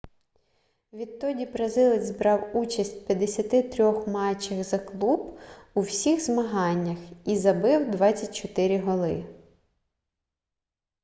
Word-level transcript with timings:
відтоді 0.93 1.45
бразилець 1.45 2.09
брав 2.11 2.57
участь 2.57 2.95
в 2.97 3.05
53 3.05 4.05
матчах 4.07 4.63
за 4.63 4.79
клуб 4.79 5.39
у 5.73 5.81
всіх 5.81 6.19
змаганнях 6.19 6.97
і 7.25 7.35
забив 7.37 7.91
24 7.91 8.79
голи 8.79 9.25